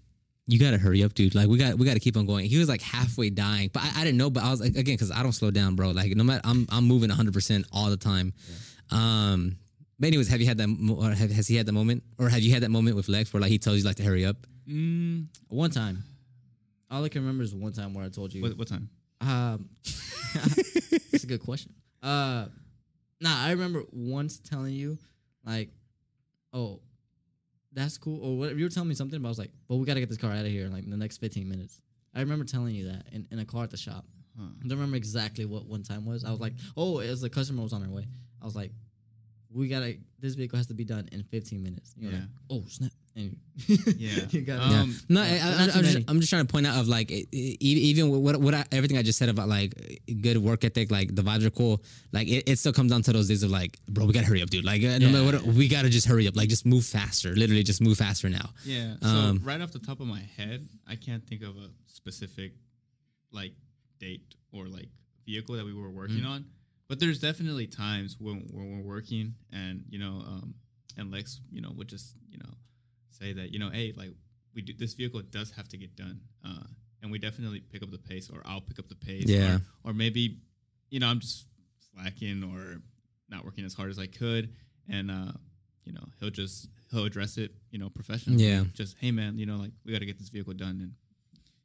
[0.49, 1.35] you gotta hurry up, dude.
[1.35, 2.47] Like we got we gotta keep on going.
[2.47, 4.31] He was like halfway dying, but I, I didn't know.
[4.31, 5.91] But I was like, again, because I don't slow down, bro.
[5.91, 8.33] Like no matter, I'm I'm moving 100 percent all the time.
[8.91, 9.57] Um,
[10.01, 10.69] but anyways, have you had that?
[10.69, 13.09] mo- Or have, has he had that moment, or have you had that moment with
[13.09, 14.37] Lex where like he tells you like to hurry up?
[14.69, 16.03] mm, One time,
[16.91, 18.41] all I can remember is one time where I told you.
[18.43, 18.89] what, what time?
[19.21, 19.69] Um,
[20.35, 21.73] that's a good question.
[22.03, 22.47] Uh,
[23.21, 24.99] nah, I remember once telling you,
[25.45, 25.71] like,
[26.53, 26.81] oh,
[27.79, 28.59] that's cool, or whatever.
[28.59, 30.19] You were telling me something, but I was like, but we got to get this
[30.19, 31.81] car out of here in like in the next 15 minutes.
[32.15, 34.05] I remember telling you that in, in a car at the shop.
[34.39, 34.47] Huh.
[34.65, 36.25] I don't remember exactly what one time was.
[36.25, 38.07] I was like, oh, as the customer was on their way.
[38.41, 38.73] I was like,
[39.51, 39.97] we gotta.
[40.21, 41.95] This vehicle has to be done in 15 minutes.
[41.97, 42.19] You're Yeah.
[42.19, 42.91] like, oh snap!
[43.19, 43.37] And
[43.99, 44.27] Yeah.
[44.31, 46.67] you got Um, No, Yeah, I, but I, not I'm, just, just trying to point
[46.67, 49.73] out of like e- e- even what what I, everything I just said about like
[50.23, 51.83] good work ethic, like the vibes are cool.
[52.13, 54.41] Like it, it still comes down to those days of like, bro, we gotta hurry
[54.43, 54.65] up, dude.
[54.65, 56.37] Like uh, no matter what, we gotta just hurry up.
[56.37, 57.31] Like just move faster.
[57.35, 58.51] Literally, just move faster now.
[58.65, 58.95] Yeah.
[59.03, 62.53] So Um, right off the top of my head, I can't think of a specific
[63.33, 63.53] like
[63.99, 64.89] date or like
[65.27, 66.29] vehicle that we were working Mm.
[66.31, 66.45] on.
[66.89, 70.55] But there's definitely times when, when we're working and you know, um,
[70.97, 72.51] and Lex, you know, would just you know
[73.21, 74.11] say that you know, hey, like
[74.55, 76.65] we do this vehicle does have to get done, uh,
[77.03, 79.59] and we definitely pick up the pace, or I'll pick up the pace, Yeah.
[79.85, 80.39] or, or maybe
[80.91, 81.47] you know I'm just
[81.93, 82.81] slacking or
[83.29, 84.51] not working as hard as I could,
[84.89, 85.33] and uh,
[85.85, 88.43] you know he'll just he'll address it, you know, professionally.
[88.45, 88.65] Yeah.
[88.75, 90.93] Just hey man, you know, like we got to get this vehicle done, and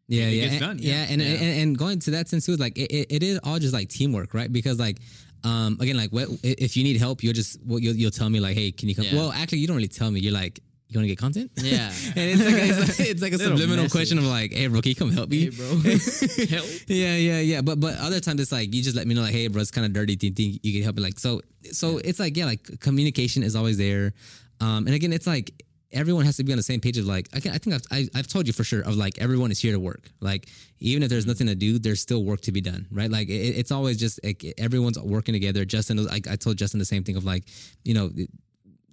[0.07, 1.05] Yeah, yeah, and, done, yeah, yeah.
[1.11, 1.27] and, Yeah.
[1.27, 3.87] And, and going to that sense too, like it, it, it is all just like
[3.89, 4.51] teamwork, right?
[4.51, 4.99] Because like,
[5.45, 8.39] um, again, like what, if you need help, you'll just well, you'll, you'll tell me
[8.41, 9.05] like, hey, can you come?
[9.05, 9.15] Yeah.
[9.15, 10.19] Well, actually, you don't really tell me.
[10.19, 10.59] You're like,
[10.93, 11.51] you want to get content?
[11.55, 11.91] Yeah.
[12.15, 13.91] and it's like, it's like, it's like a subliminal message.
[13.91, 15.45] question of like, hey, bro, can you come help me?
[15.45, 15.65] Hey, bro.
[16.49, 16.65] Help.
[16.87, 17.61] yeah, yeah, yeah.
[17.61, 19.71] But but other times it's like you just let me know like, hey, bro, it's
[19.71, 20.15] kind of dirty.
[20.15, 21.03] Do you think you can help me?
[21.03, 24.13] Like so so it's like yeah, like communication is always there.
[24.59, 25.53] Um, and again, it's like
[25.93, 27.83] everyone has to be on the same page of like I, can, I think I've
[27.91, 30.09] I, I've told you for sure of like everyone is here to work.
[30.19, 33.09] Like even if there's nothing to do, there's still work to be done, right?
[33.09, 35.63] Like it, it's always just like everyone's working together.
[35.65, 37.45] Justin, I, I told Justin the same thing of like
[37.83, 38.11] you know.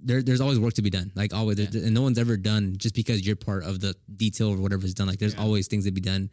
[0.03, 1.13] There, there's always work to be done.
[1.15, 4.51] Like always, there- and no one's ever done just because you're part of the detail
[4.51, 5.07] or whatever is done.
[5.07, 6.31] Like there's always things to be done.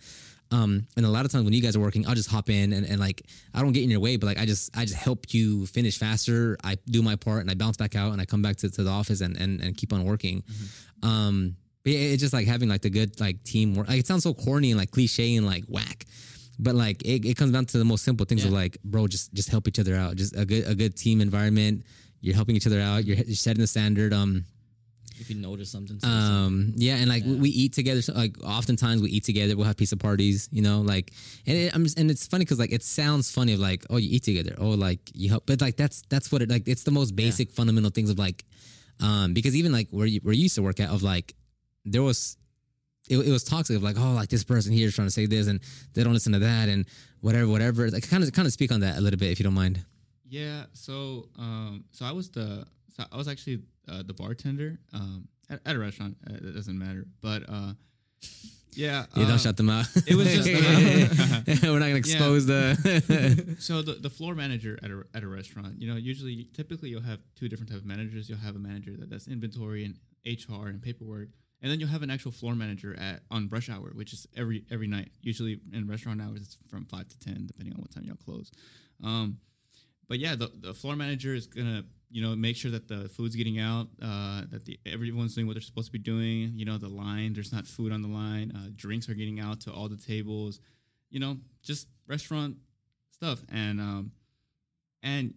[0.49, 2.71] Um, and a lot of times when you guys are working, I'll just hop in
[2.71, 3.21] and, and like
[3.53, 5.97] I don't get in your way, but like I just I just help you finish
[5.97, 6.56] faster.
[6.63, 8.84] I do my part and I bounce back out and I come back to, to
[8.84, 10.43] the office and, and and keep on working.
[11.03, 13.89] Um, but yeah, it's just like having like the good like teamwork.
[13.89, 16.06] Like it sounds so corny and like cliche and like whack,
[16.60, 19.34] but like it, it comes down to the most simple things of like bro, just
[19.34, 20.15] just help each other out.
[20.15, 21.84] Just a good a good team environment.
[22.21, 23.06] You're helping each other out.
[23.06, 24.13] You're, you're setting the standard.
[24.13, 24.45] Um,
[25.19, 28.01] If you notice something, um, yeah, and like we, we eat together.
[28.01, 29.56] So, like oftentimes we eat together.
[29.56, 31.12] We'll have pizza parties, you know, like,
[31.47, 33.97] and it, I'm just, and it's funny because like it sounds funny of like, oh,
[33.97, 36.67] you eat together, oh, like you help, but like that's that's what it like.
[36.67, 38.45] It's the most basic fundamental things of like,
[38.99, 41.34] um, because even like where you where you used to work at of like,
[41.86, 42.38] there was.
[43.10, 45.27] It, it was toxic of like oh like this person here is trying to say
[45.27, 45.62] this and
[45.93, 46.86] they don't listen to that and
[47.21, 49.45] whatever whatever like kind of kind of speak on that a little bit if you
[49.45, 49.80] don't mind
[50.30, 50.66] Yeah.
[50.74, 55.60] So, um, so I was the, so I was actually uh, the bartender um, at,
[55.66, 56.18] at a restaurant.
[56.30, 57.74] Uh, it doesn't matter, but uh,
[58.74, 59.06] yeah.
[59.16, 60.48] yeah uh, don't shut them out it was just-
[61.63, 65.82] we're not gonna expose the So the, the floor manager at a, at a restaurant,
[65.82, 68.30] you know, usually typically you'll have two different type of managers.
[68.30, 71.30] You'll have a manager that does inventory and HR and paperwork,
[71.62, 74.66] and then you'll have an actual floor manager at on rush hour, which is every
[74.70, 75.10] every night.
[75.22, 78.52] Usually in restaurant hours, it's from five to ten, depending on what time y'all close.
[79.04, 79.38] Um,
[80.08, 83.36] but yeah, the, the floor manager is gonna you know make sure that the food's
[83.36, 86.54] getting out, uh, that the everyone's doing what they're supposed to be doing.
[86.56, 89.62] You know, the line there's not food on the line, uh, drinks are getting out
[89.62, 90.60] to all the tables.
[91.10, 92.58] You know, just restaurant
[93.12, 94.12] stuff, and um,
[95.04, 95.34] and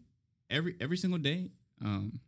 [0.48, 1.50] every every single day,
[1.85, 2.20] um,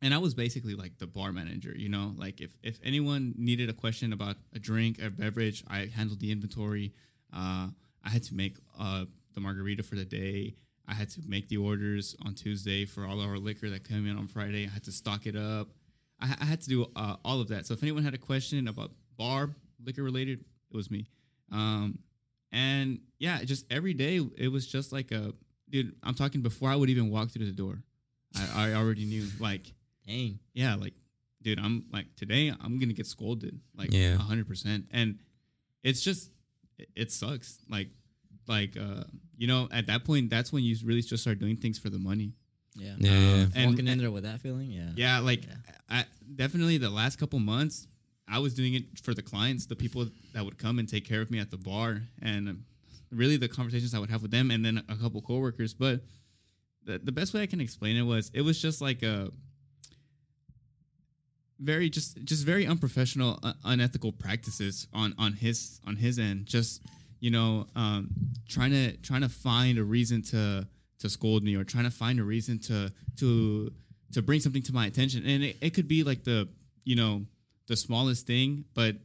[0.00, 1.72] and I was basically like the bar manager.
[1.76, 5.90] You know, like if if anyone needed a question about a drink, a beverage, I
[5.94, 6.92] handled the inventory.
[7.32, 7.68] Uh,
[8.04, 10.54] I had to make uh the margarita for the day.
[10.88, 14.06] I had to make the orders on Tuesday for all of our liquor that came
[14.06, 14.66] in on Friday.
[14.66, 15.68] I had to stock it up.
[16.20, 17.66] I, I had to do uh, all of that.
[17.66, 19.50] So if anyone had a question about bar
[19.84, 21.06] liquor related, it was me.
[21.52, 21.98] Um,
[22.50, 25.32] and yeah, just every day it was just like a
[25.70, 25.94] dude.
[26.02, 27.82] I'm talking before I would even walk through the door.
[28.36, 29.72] I, I already knew like
[30.06, 30.38] Dang.
[30.54, 30.94] yeah, like
[31.42, 34.16] dude, I'm like today I'm gonna get scolded like Yeah.
[34.16, 35.18] hundred percent, and
[35.82, 36.30] it's just
[36.78, 37.58] it, it sucks.
[37.70, 37.88] Like
[38.48, 39.04] like uh
[39.42, 41.98] you know at that point that's when you really just start doing things for the
[41.98, 42.32] money.
[42.76, 42.94] Yeah.
[42.98, 43.46] Yeah, yeah.
[43.56, 44.90] And- Walking in there with that feeling, yeah.
[44.94, 45.42] Yeah, like
[45.90, 46.04] I
[46.36, 47.88] definitely the last couple months
[48.28, 51.20] I was doing it for the clients, the people that would come and take care
[51.20, 52.62] of me at the bar, and
[53.10, 55.74] really the conversations I would have with them, and then a couple coworkers.
[55.74, 56.02] But
[56.84, 59.28] the, the best way I can explain it was it was just like a
[61.58, 66.46] very just just very unprofessional, uh, unethical practices on on his on his end.
[66.46, 66.80] Just
[67.22, 68.08] you know, um,
[68.48, 70.66] trying to trying to find a reason to
[70.98, 73.72] to scold me or trying to find a reason to to
[74.12, 76.48] to bring something to my attention, and it, it could be like the
[76.84, 77.24] you know
[77.68, 78.96] the smallest thing, but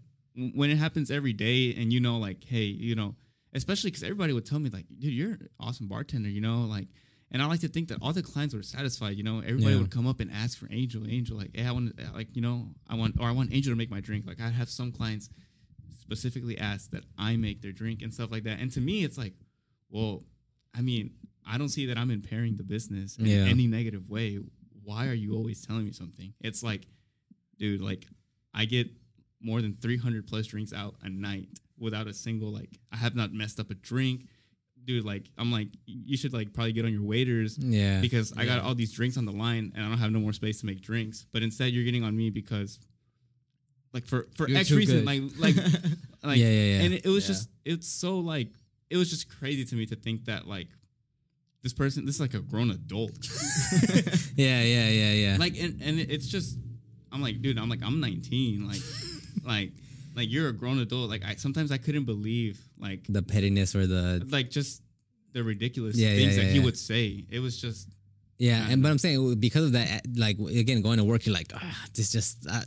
[0.56, 3.16] when it happens every day, and you know, like, hey, you know,
[3.54, 6.88] especially because everybody would tell me like, dude, you're an awesome bartender, you know, like.
[7.30, 9.18] And I like to think that all the clients were satisfied.
[9.18, 9.82] You know, everybody Yeah.
[9.82, 12.70] would come up and ask for Angel, Angel, like, hey, I want, like, you know,
[12.88, 14.26] I want, or I want Angel to make my drink.
[14.26, 15.30] Like, I have some clients
[16.08, 18.60] specifically ask that I make their drink and stuff like that.
[18.62, 19.34] And to me, it's like,
[19.90, 20.24] well,
[20.74, 21.12] I mean,
[21.46, 23.44] I don't see that I'm impairing the business in Yeah.
[23.46, 24.40] any negative way.
[24.84, 26.34] Why are you always telling me something?
[26.40, 26.88] It's like,
[27.60, 28.08] dude, like,
[28.54, 28.88] I get
[29.42, 33.34] more than 300 plus drinks out a night without a single, like, I have not
[33.34, 34.28] messed up a drink.
[34.86, 38.46] Dude, like, I'm like, you should, like, probably get on your waiters yeah because I
[38.46, 40.66] got all these drinks on the line and I don't have no more space to
[40.66, 41.26] make drinks.
[41.34, 42.80] But instead, you're getting on me because,
[43.94, 45.06] like, for for You're X reason, good.
[45.06, 45.56] like like
[46.24, 46.82] like, Yeah, yeah, yeah.
[46.84, 47.34] And it, it was Yeah.
[47.36, 48.50] just it's so like
[48.90, 50.68] it was just crazy to me to think that like
[51.64, 53.12] this person, this is like a grown adult,
[54.36, 56.58] yeah yeah yeah yeah like and and it's just
[57.12, 58.82] I'm like, dude, I'm like I'm 19, like
[59.46, 59.72] like
[60.16, 61.10] like you're a grown adult.
[61.10, 64.82] Like I sometimes I couldn't believe like the pettiness or the like just
[65.34, 67.26] the ridiculous Yeah, yeah, things that yeah, he would say.
[67.30, 67.90] It was just
[68.40, 71.52] Yeah, and but I'm saying because of that, like again, going to work, you're like,
[71.56, 72.64] ah, this just, I,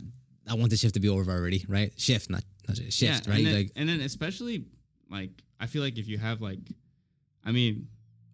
[0.51, 1.91] I want the shift to be over already, right?
[1.97, 3.37] Shift, not, not shift, shift right?
[3.37, 4.65] And then, like, and then especially
[5.09, 6.59] like I feel like if you have like,
[7.45, 7.87] I mean,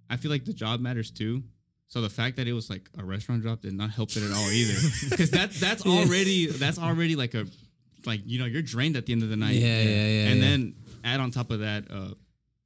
[0.10, 1.43] I feel like the job matters too.
[1.89, 4.32] So the fact that it was like a restaurant job did not help it at
[4.32, 7.45] all either, because that that's already that's already like a
[8.06, 9.56] like you know you're drained at the end of the night.
[9.56, 10.47] Yeah, yeah, yeah, And yeah.
[10.49, 10.75] then
[11.06, 12.10] add on top of that, uh,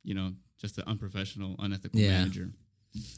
[0.03, 2.17] you know, just an unprofessional, unethical Yeah.
[2.19, 2.49] manager.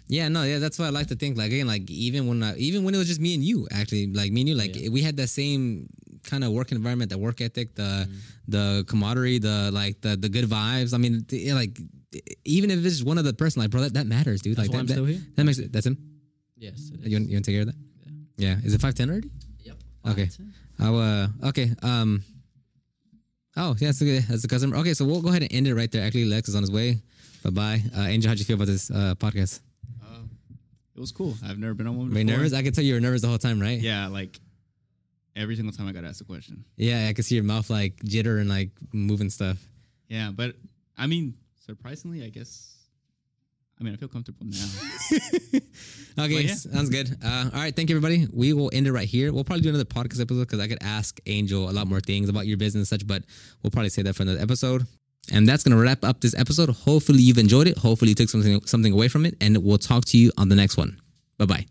[0.08, 1.38] yeah, no, yeah, that's what I like to think.
[1.38, 4.08] Like again, like even when I, even when it was just me and you, actually,
[4.08, 5.88] like me and you, like we had that same
[6.24, 8.08] kind of work environment, the work ethic, the
[8.48, 10.94] the camaraderie, the like the the good vibes.
[10.94, 11.78] I mean, the, like
[12.46, 14.56] even if it's just one other person, like bro, that, that matters, dude.
[14.58, 15.22] That's like why that, I'm that, here.
[15.36, 15.72] that makes it.
[15.72, 15.98] That's him.
[16.58, 16.92] Yes.
[16.94, 17.08] It is.
[17.08, 17.76] You want, you want to take care of that?
[18.38, 18.58] Yeah.
[18.64, 19.30] Is it five ten already?
[19.64, 19.76] Yep.
[20.10, 20.26] Okay.
[20.28, 20.54] Fine.
[20.80, 21.72] I'll, uh, okay.
[21.84, 22.24] Um,
[23.56, 24.78] oh, yeah, that's a, good- that's a customer.
[24.78, 26.04] Okay, so we'll go ahead and end it right there.
[26.06, 27.02] Actually, Lex is on his way.
[27.44, 27.82] Bye bye.
[27.96, 29.60] Uh, Angel, how'd you feel about this uh, podcast?
[30.02, 30.22] Uh,
[30.96, 31.36] it was cool.
[31.46, 32.10] I've never been on one.
[32.12, 32.54] Were you nervous?
[32.54, 33.80] I can tell you were nervous the whole time, right?
[33.80, 34.40] Yeah, like
[35.36, 36.66] every single time I got asked a question.
[36.78, 39.58] Yeah, I could see your mouth like jitter and like moving stuff.
[40.08, 40.56] Yeah, but
[40.98, 42.74] I mean, surprisingly, I guess
[43.80, 44.66] I mean, I feel comfortable now.
[46.20, 46.54] Okay, yeah.
[46.54, 47.10] sounds good.
[47.26, 48.28] Uh, all right, thank you, everybody.
[48.32, 49.34] We will end it right here.
[49.34, 52.30] We'll probably do another podcast episode because I could ask Angel a lot more things
[52.30, 53.24] about your business and such, but
[53.64, 54.86] we'll probably say that for another episode.
[55.32, 56.70] And that's gonna wrap up this episode.
[56.70, 57.80] Hopefully, you've enjoyed it.
[57.80, 60.56] Hopefully, you took something something away from it, and we'll talk to you on the
[60.56, 61.02] next one.
[61.40, 61.66] Bye bye.